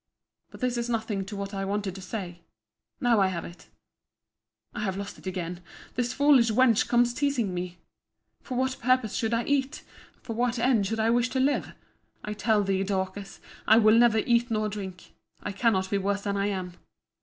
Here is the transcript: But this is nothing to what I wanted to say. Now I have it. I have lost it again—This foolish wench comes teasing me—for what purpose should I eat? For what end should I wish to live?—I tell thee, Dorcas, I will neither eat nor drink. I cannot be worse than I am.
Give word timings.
But 0.49 0.61
this 0.61 0.77
is 0.77 0.89
nothing 0.89 1.25
to 1.25 1.35
what 1.35 1.53
I 1.53 1.63
wanted 1.63 1.93
to 1.93 2.01
say. 2.01 2.41
Now 2.99 3.19
I 3.19 3.27
have 3.27 3.45
it. 3.45 3.67
I 4.73 4.79
have 4.79 4.97
lost 4.97 5.19
it 5.19 5.27
again—This 5.27 6.11
foolish 6.11 6.49
wench 6.49 6.87
comes 6.87 7.13
teasing 7.13 7.53
me—for 7.53 8.57
what 8.57 8.79
purpose 8.81 9.13
should 9.13 9.31
I 9.31 9.43
eat? 9.43 9.83
For 10.23 10.33
what 10.33 10.57
end 10.57 10.87
should 10.87 10.99
I 10.99 11.11
wish 11.11 11.29
to 11.29 11.39
live?—I 11.39 12.33
tell 12.33 12.63
thee, 12.63 12.81
Dorcas, 12.81 13.39
I 13.67 13.77
will 13.77 13.95
neither 13.95 14.23
eat 14.25 14.49
nor 14.49 14.69
drink. 14.69 15.13
I 15.43 15.51
cannot 15.51 15.91
be 15.91 15.99
worse 15.99 16.21
than 16.23 16.35
I 16.35 16.47
am. 16.47 16.73